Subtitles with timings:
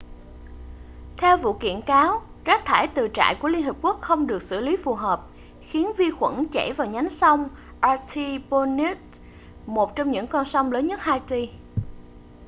[1.17, 4.61] theo vụ kiện cáo rác thải từ trại của liên hợp quốc không được xử
[4.61, 5.27] lý phù hợp
[5.61, 7.49] khiến vi khuẩn chảy vào nhánh sông
[7.81, 9.01] artibonite
[9.65, 11.49] một trong những con sông lớn nhất haiti